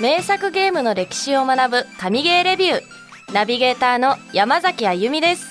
[0.00, 2.82] 名作ゲームの歴史を学ぶ神ゲーレビュー。
[3.32, 5.44] ナビゲーターの山崎あゆみです。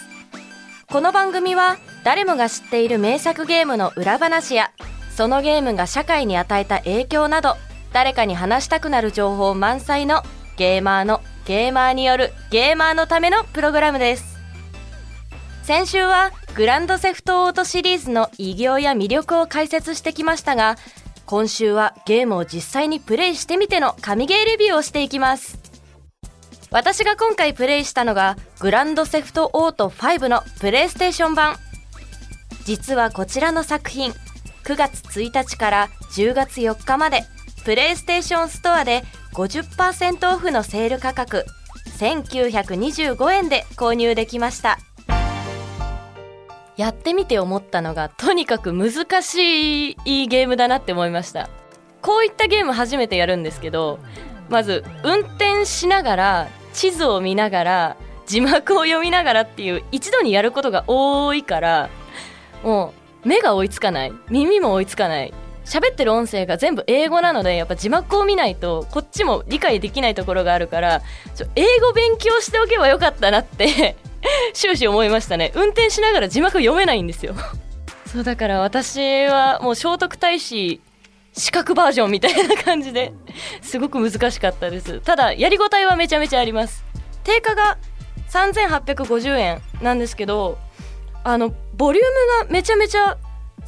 [0.90, 4.72] この番組は誰もが知っている名作ゲームの裏話や
[5.14, 7.56] そのゲームが社会に与えた影響など
[7.92, 10.24] 誰かに話したくなる情報満載の
[10.56, 14.38] ゲーマーのゲーマーによるゲーマーのためのプログラムです。
[15.64, 20.78] 先週はグランドセフトオートシリーズの偉業や魅力を解説してきましたが
[21.28, 25.60] 今週はゲームを実際にプレイしてみての神ゲーレビューをしていきます。
[26.72, 31.58] 私が今回プレイしたのがグランドセフトオート5のプレイステーション版。
[32.64, 34.12] 実はこちらの作品
[34.64, 37.24] 9月1日から10月4日まで
[37.66, 39.04] プレイステーションストアで
[39.34, 41.46] 50%オフのセール価格
[42.00, 44.80] 1925円で購入できました。
[46.78, 51.50] やってみて思ったのがとにかく難しいゲームだなって思いました。
[52.02, 54.00] こういったゲーム初めてやるんですけど
[54.50, 61.90] まず運転しながら地図を見ながら字幕を読みながらっていう一度にやることが多いから
[62.64, 65.34] もう目が追いつかない耳も追いつかない
[65.66, 71.02] 喋ってる音声が全部英語なのでやっぱ字幕を見ないとこっちも理解できないところがあるから
[71.56, 73.98] 英語勉強しておけばよかったなって
[74.54, 75.52] 終始思いましたね。
[75.56, 77.36] 運転しながら字幕読めないんですよ。
[78.12, 80.82] そうだから私はもう聖徳太子
[81.34, 83.14] 資格バージョンみたいな感じで
[83.62, 85.02] すごく難しかったです。
[85.02, 86.84] ただやりごたえはめちゃめちゃあります。
[87.24, 87.78] 定価が
[88.32, 90.58] 3850円なんですけど
[91.24, 92.06] あのボリュー
[92.44, 93.18] ムがめちゃめちゃ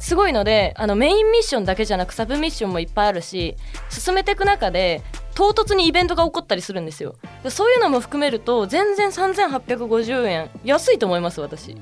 [0.00, 3.54] すごいのであのメインミッションだけじゃなくサブミッションもいっぱいあるし
[3.90, 5.02] 進めていく中で
[5.34, 7.14] 唐突にイベントが起こったりするんですよ。
[7.48, 11.76] そういうのも含めると全然3850円安いと思います私。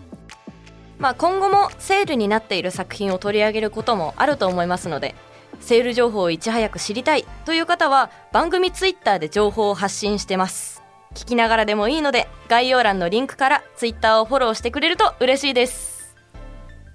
[0.99, 5.15] まあ今後もセールになっている作品を取り上げることもあると思いますので
[5.61, 10.83] セール情報をいち早く知りたいという方は番組ツイッターで情報を発信してます。
[11.15, 15.98] 聞きながらでもいいので概要欄のリンクからツイッターをフォローしてくれると嬉しいです。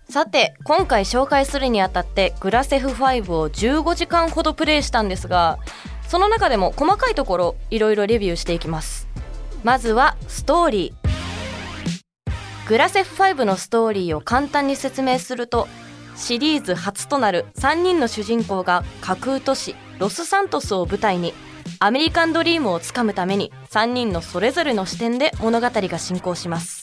[0.10, 5.60] さて今回紹介するにあたってグラセフ5を15時間ほどプレイしたんですが
[6.08, 9.08] その中でも細かいところいろいろレビューしていきます。
[9.64, 12.70] まずはストーリー。
[12.70, 15.68] グラセフ5のストーリーを簡単に説明すると
[16.16, 21.34] シリーズ初となる3人の主人公が架空都市ロスサントスを舞台に
[21.80, 26.83] アメリカンドリームをつかむために3人のそれぞれの視点で物語が進行します。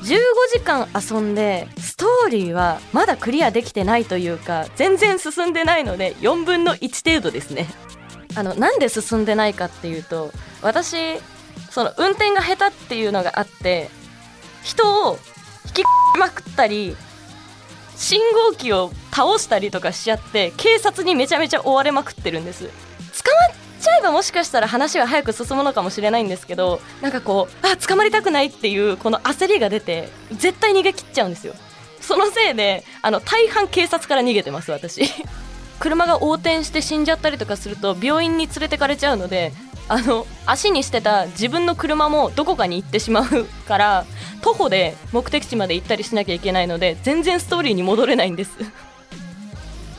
[0.00, 0.16] 15
[0.52, 7.66] 時間遊んでストーリーはまだクリアできてないというか全然進んでないので4分の1程度ですね。
[8.34, 10.30] あのなんで進んでないかっていうと
[10.62, 11.18] 私
[11.70, 13.90] その運転が下手っていうのがあって
[14.62, 15.18] 人を
[15.66, 15.84] 引き
[16.18, 16.96] まくったり
[17.96, 22.70] 信号機を倒したりとかしちゃって警察にめちゃめちゃ追われまくってるんです。
[23.98, 31.54] えばもしかしたら話は早く進むのかもしれないんですけどなんかこうあ捕まりたくないっていうこの焦りが出て絶対逃げ切っちゃうんですよ。
[32.00, 35.02] そのせいであの大半警察から逃げてます私。
[35.78, 39.52] 車が横転して死んじゃったりとかすると病院に連れてかれちゃうので
[39.86, 44.04] あの足にしてた自分の車もどこかに行ってしまうから
[44.42, 48.50] 徒歩で目的地まで行ったりしなきゃいけないので全然ストーリーに戻れないんです。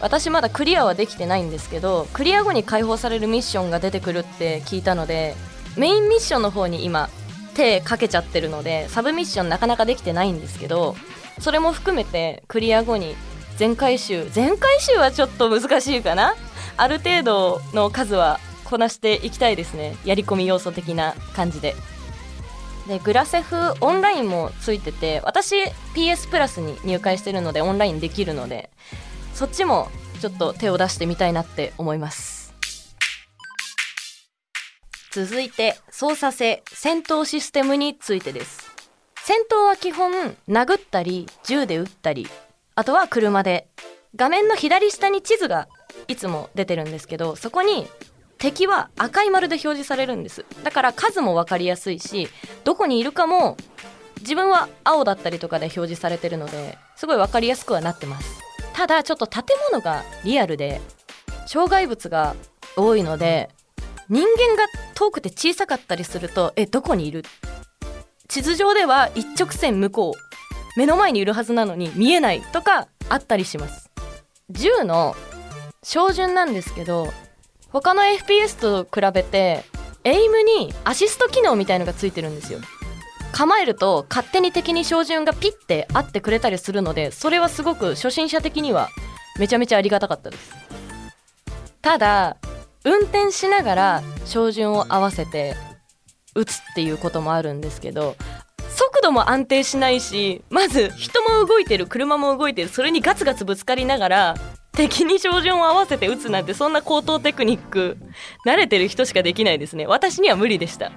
[0.01, 5.35] 私まだクリアはできてないんですけどクリア後に解放されるミッションが出てくるって聞いたので
[5.77, 7.09] メインミッションの方に今
[7.55, 10.95] 手かけちゃってるのでサブミッションなかなかできてないんですけど
[11.39, 13.15] それも含めてクリア後に
[13.57, 16.35] 全回収全回収はちょっと難しいかな？
[16.77, 19.97] ある程度の数はこなしていきたいですね。
[20.05, 21.75] やり込み要素的な感じで。
[22.87, 25.55] でグラセフオンラインもついてて私
[25.93, 28.69] PS プラスに入会してるのでオンラインできるので
[29.39, 29.87] そっちも
[30.19, 32.53] ちょっと手を出してみたいなって思います。
[35.13, 38.69] 続いて操作性戦闘システムについてです。
[39.23, 42.27] 戦闘は基本殴ったり銃で撃ったり
[42.75, 43.69] あとは車で
[44.13, 45.69] 画面の左下に地図が
[46.09, 47.87] いつも出てるんですけどそこに
[48.39, 50.45] 敵は赤い丸で表示されるんです。
[50.65, 52.27] だから数も分かりやすいし
[52.65, 53.55] どこにいるかも
[54.19, 58.48] 自分は青だったりとかで表示されてるのですごい分かりやすくはなってます。
[58.79, 59.43] ただちょっと建
[59.73, 60.79] 物がリアルで
[61.47, 62.33] 障害物が
[62.77, 63.49] 多いので
[64.07, 64.63] 人間が
[64.95, 67.25] 遠くて小さかったりするとえどこにいる？
[68.29, 73.91] 地図上では一直線向こう目の前にいるはずなのに見えないとかあったりします。
[74.49, 75.13] 銃の
[75.83, 77.09] 照準なんですけど
[77.67, 79.65] 他の FPS と比べて
[80.05, 82.59] エイムにアシスト機能みたいのがついてるんですよ。
[83.31, 88.89] 構えると勝手に敵に照準がピッて合ってくれたりするのでそれはすごく初心者的には
[89.39, 90.53] めちゃめちゃありがたかったです。
[91.81, 92.37] ただ
[92.83, 95.55] 運転しながら照準を合わせて
[96.35, 98.15] 打つっていうこともあるんですけど
[98.69, 104.35] 速度も安定しないしまず人も動いてる車も動いてるそれにガツガツぶつかりながら
[104.73, 107.97] 敵に照準を合わせて打つなんてそんな高等テクニック
[108.45, 109.85] 慣れてる人しかできないですね。
[109.87, 110.93] 私には無理でした。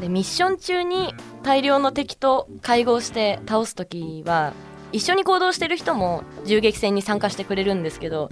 [0.00, 4.52] でミッション中に大量の敵と会合して倒す時は
[4.92, 8.30] 一緒に行動してる人も銃撃戦に参加してくれるんですけど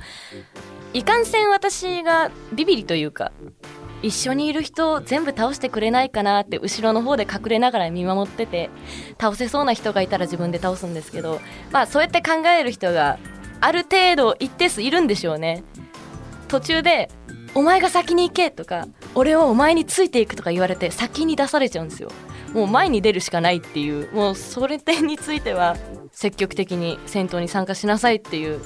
[0.94, 3.32] いかんせん私がビビリというか
[4.02, 8.70] 一緒にいる人を全部倒してくれないかなって後ろの方で隠れながら見守ってて
[9.20, 11.40] 倒せそうな人がいたら自分で倒すんですけど
[11.72, 13.18] まあそうやって考える人が
[13.60, 15.64] ある程度一定数いるんでしょうね。
[16.48, 17.10] 途中で
[17.54, 18.86] 「お前が先に行け」とか
[19.16, 22.10] 「俺はお前についていく」とか言われて先に出されちゃうんですよ。
[22.52, 24.14] もう前に出るしかないっていう。
[24.14, 25.76] もうそれ点については
[26.12, 28.60] 積極的に戦闘に参加しなさいっていう、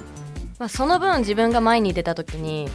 [0.59, 2.69] まあ、その分自分が前に出た時に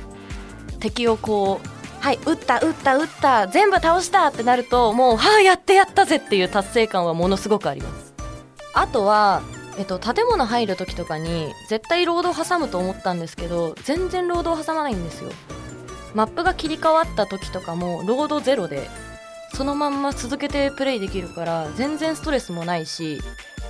[0.80, 8.14] 敵をこうはい撃った撃った撃った全部倒したってなるともうはあやってやったぜっていう達成感はものすごくあります。
[8.74, 9.42] あとは
[9.78, 15.32] えっと、建物入る時とかに絶対ロードを挟むと思ったんですけど全然ロードを挟まないんですよ。
[16.16, 18.90] マップが切り替わった時とかもロードゼロで
[19.54, 23.22] そのまんま続けてプレイできるから全然ストレスもないし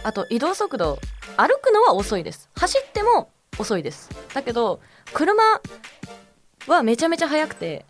[0.04, 1.00] あと移動速度
[1.38, 2.50] 歩くのは遅いです。
[2.56, 4.10] 走っても遅いです。
[4.36, 4.80] だけど
[5.12, 5.44] 車
[6.68, 7.84] はめちゃめちゃ速くて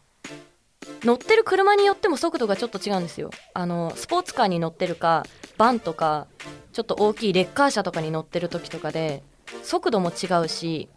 [1.03, 3.31] 乗ってる車によっても速度がちょっと違うんですよ。
[3.53, 5.25] あのスポーツカーに乗ってるか
[5.57, 6.27] バンとか
[6.71, 9.21] ちょっと大きいレッカー車とかに乗ってる時とかで
[9.63, 10.87] 速度も違うし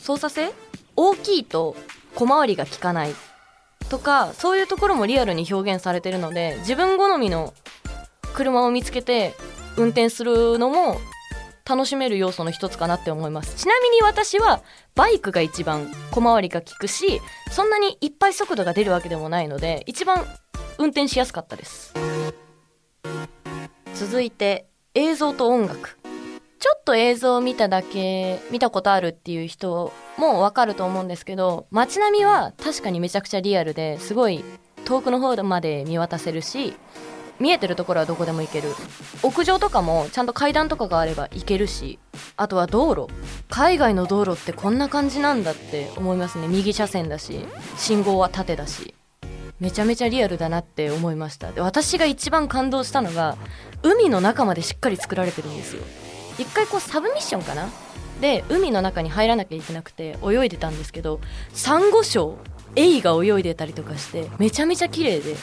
[0.00, 0.52] 操作性
[0.96, 1.76] 大きいと
[2.14, 3.14] 小回りが利かない
[3.88, 7.52] とかそういうところもリアルに表現されてるので自分好みの
[8.34, 9.34] 車を見つけて
[9.76, 10.98] 運転するのも
[11.64, 13.54] 楽しめる要素の一つかなって思います。
[13.54, 14.62] ちなみに私は
[14.94, 17.20] バイクが一番小回りが利くし
[17.50, 20.26] そんなにいっぱい速度が出るわけでもないので一番
[20.78, 21.94] 運転しやすかったです。
[23.94, 26.01] 続いて映像と音楽。
[26.62, 34.44] ちょっと映像を見ただけ見たことあるっていう人もわかると思うんですけど街並みは確かにめちゃくちゃリアルですごい
[34.84, 36.76] 遠くの方まで見渡せるし
[37.40, 38.68] 見えてるところはどこでも行ける。
[39.24, 41.98] 屋上とかもちゃんと階段とかがあれば行けるし
[42.36, 43.12] あとは道路。
[43.50, 46.46] 海外の道路ってこんな感じなんだって思いますね。
[46.46, 47.44] 右車線だし
[47.76, 48.94] 信号は縦だし。
[49.58, 51.50] めちゃめちゃリアルだなって思いました。
[51.50, 53.36] で私が一番感動したのが
[53.82, 55.82] 海の中までしっかり作られてるんですよ。
[56.42, 57.68] 一回こうサブミッションかな？
[58.20, 61.20] で海の中に入らなきゃいけなくて泳いでたんですけど
[61.52, 62.36] サンゴ礁
[62.76, 65.34] エイが泳いでたりとかしてめちゃめちゃ綺麗で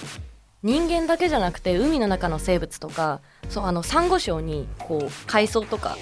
[0.63, 5.98] 人間だけじゃなくて海の中の生物とかそうあのサンゴ礁にこう海藻とか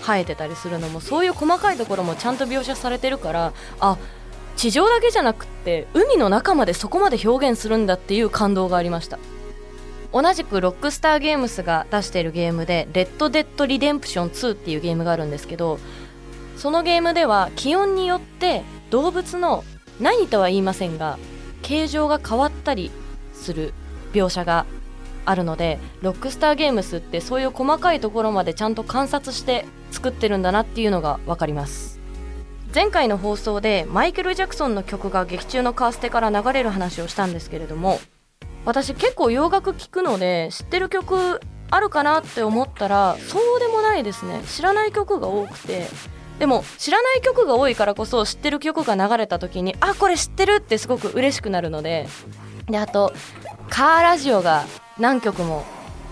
[0.00, 3.98] 生えてたりするのもそういう細かいところもちゃんと描写されてるからあ
[4.56, 9.18] 地上だけじゃなくって海の中までそこまで表現するんだっていう感動がありました。
[10.12, 15.78] 同じくロックスターゲームスが出しているゲームで「レッド・デッド・リデンプション2」っていうゲームがあるんですけど
[16.56, 19.64] そのゲームでは気温によって動物の
[20.00, 21.18] 何とは言いませんが
[21.62, 22.90] 形状が変わったり
[23.32, 23.72] する
[24.12, 24.66] 描写が
[25.24, 32.00] あるのでロックスターゲームスってそういう細かいところまでちゃんと観察して作ってるんだなっていうのが分かります。
[32.74, 38.00] 前回の放送でマイケル・ジャクソンの曲が劇中のカーステから流れる話をしたんですけれども
[38.64, 41.40] 私結構洋楽聴くので知ってる曲
[41.70, 44.42] あるかなって思ったらそうでもないですね。
[44.46, 45.88] 知らない曲が多くて。
[46.38, 52.08] でも知らない曲が多いからこそ知ってる曲が流れた時にあこれ知ってるってすごく嬉しくなるので。
[52.68, 53.12] であと
[53.68, 54.64] カーラジオが
[54.98, 55.64] 何曲も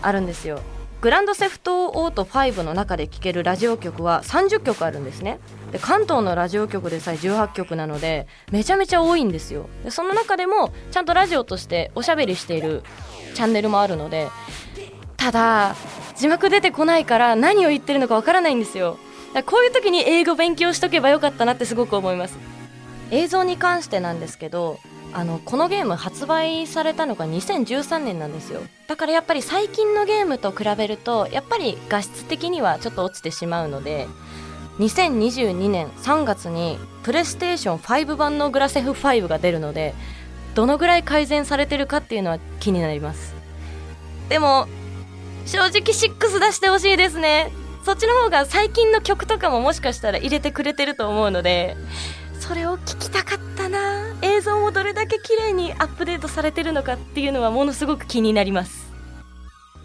[0.02, 0.60] あるんですよ。
[1.00, 5.38] グランドセフトオート5の中で聴けるラジオ局は30曲あるんですね。
[5.72, 9.70] で関東のラジオ局でさえ18曲なのでめちゃめちゃ多いんですよ。
[9.82, 12.82] でその中でもちゃんとラジオとしておしゃべりしている
[13.34, 14.28] チャンネルもあるので
[15.16, 15.74] ただ
[16.16, 18.98] 字幕出てこないから何を言ってるのかわからないんですよ。
[19.32, 22.36] だこういう時に英語勉強しとけばよかったなってすごく思います。
[23.10, 24.78] 映像に関してなんですけど
[25.12, 28.60] あのこのゲーム発売されたのが2013年なんですよ。
[28.86, 34.06] だからやっぱり最近のゲームと比べるとやっぱり画質的にはちょっと落ちてしまうので
[34.78, 39.94] 2022年3月にプレイステーション5版のグラセフ5が出るので
[40.54, 43.34] どのぐらい改善されてるかっていうのは気になります。
[44.28, 44.68] でも
[45.46, 47.52] 正直6出してほしいですね。
[47.84, 51.76] そっちの方が最近の曲とかももしかしたら入れてくれてると思うので
[52.40, 54.06] それを聞きたかったな。
[54.22, 58.90] 映像もどれだけ綺麗にアップデートされてるのかっていうのはものすごく気になります。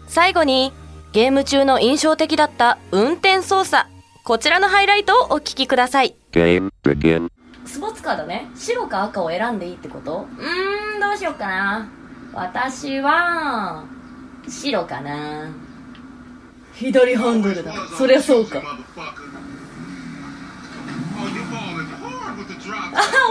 [0.08, 0.72] 最後に
[1.12, 3.86] ゲーム中の印象的だった運転操作。
[4.24, 6.16] こちらのハイライトをお聞きください。
[6.32, 8.50] スポーツカードね。
[8.56, 10.26] 白か赤を選んでいいってこと？
[10.38, 11.88] うーんどうしよっかな。
[12.32, 13.84] 私は
[14.48, 15.52] 白かな。
[16.74, 17.72] 左ハンドルだ。
[17.96, 18.60] そりゃそうか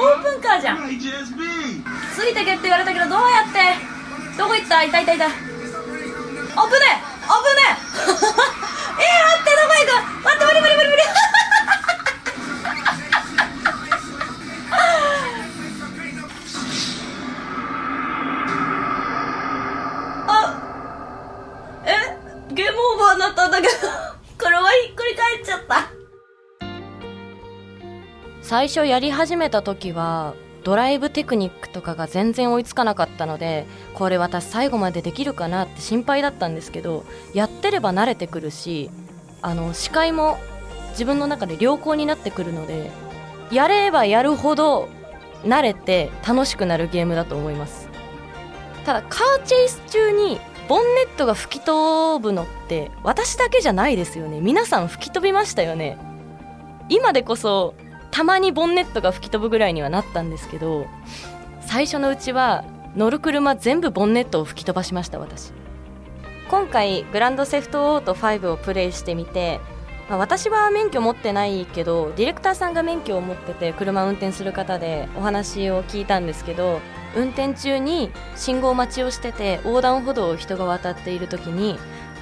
[0.05, 4.37] オープンカーじゃんついてけって言われたけどどうやって？
[4.37, 4.83] どこ行った？
[4.83, 5.25] いたいたいた。
[5.27, 6.55] 危ねえ！
[6.55, 8.05] 危ねえ！
[8.05, 10.23] えー、待ってどこ行く？
[10.23, 11.01] 待って無理無理無理無理
[28.55, 30.33] 最初やり始めた時は
[30.63, 38.89] ドライブテクニックとかが全然追いつかなかったのでこれ私最後までできるかなって心配だったんですけどやってれば慣れてくるし
[39.41, 40.37] あの視界も
[40.91, 42.91] 自分の中で良好になってくるので
[43.51, 44.87] やればやるほど
[45.43, 47.89] 慣れて楽しくなるゲームだと思います。
[48.85, 54.39] ただカーチェイス中にボンネットが吹き飛ぶのって私だけじゃないですよね。
[54.39, 55.97] 皆さん吹き飛びましたよね。
[56.87, 57.73] 今でこそ
[58.15, 60.87] たまにボンネットが吹き飛ぶぐらいにはなったんですけど
[61.59, 62.63] 最初のうちは
[62.95, 65.51] 乗る車全部ボンネットを吹き飛ばしました私。
[66.49, 69.59] 今回グランドセフトオート5をプレイしてみて、
[70.07, 76.79] まあ、私は免許持ってないけどディレクターさんが免許を持ってて車運転する方でお話を聞いたんですけど
[77.17, 81.77] 運転中に信号待ちをしてて横断歩道を人が渡っている時に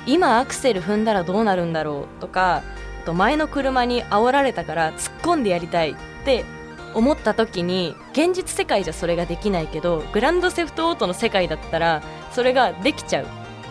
[0.07, 2.63] 今アクセル踏んだらどうなるんだろうとか
[3.03, 5.95] と前の車に煽られたから突っ込んでやりたいっ
[6.25, 6.45] て
[6.93, 13.25] 思った時に現実世界じゃそれができないけどグランドセフトオートの世界だったらそれができちゃう。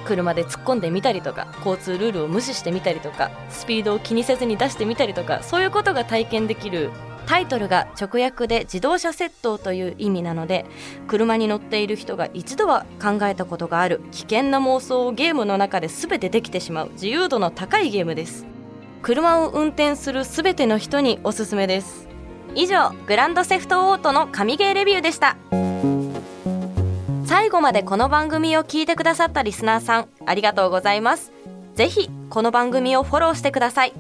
[0.05, 6.91] 車で突っ込んでみたりとか交通ルールを無視してみたりとかスピードを気にせずに出してみたりとかそういうことが体験できる。
[7.25, 10.67] タイトルが直訳で自動車窃盗という意味なので
[11.07, 16.91] 車に乗っている人が一度は考えたことがある危険な妄想をゲームの中で全てできてしまう。
[16.95, 18.52] 自由度の高いゲームです。
[19.03, 22.09] 車を運転するすべての人におすすめです。
[22.55, 25.37] 以上グランドセフトオートの神ゲーレビューでした。
[27.27, 31.33] 最後までこの番組を聞いてくださったリスナーさんありがとうございます。
[31.75, 33.93] ぜひこの番組をフォローしてください。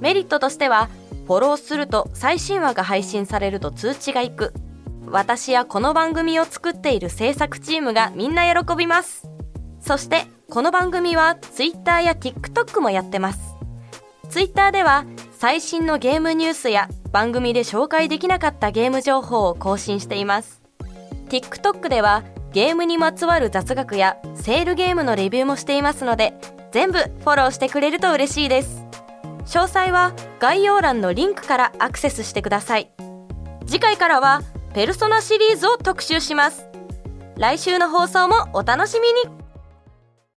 [0.00, 0.88] メリットとしては
[1.26, 4.52] フォローすると最新話が配信されると通知がいく。
[5.06, 9.28] 私やこの番組を作っている制作チームがみんな喜びます。
[9.80, 13.49] そしてこの番組は Twitter や TikTok もやってます。
[14.30, 20.62] ツイッターでは最新のゲームニュースや番組で紹介できなかったゲーム情報を更新しています。
[21.28, 22.22] TikTok では
[22.52, 26.34] ゲームにまつわる雑学やセールゲームのレビューもしていますので
[26.70, 28.84] 全部フォローしてくれると嬉しいです。
[29.46, 32.92] 詳細は概要欄のリンクからアクセスしてください。
[33.66, 34.42] 次回からは
[34.74, 36.68] ペルソナシリーズを特集します。
[37.36, 39.39] 来週の放送もお楽しみに。